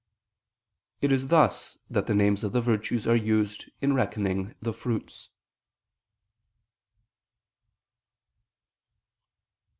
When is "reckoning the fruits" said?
3.93-5.29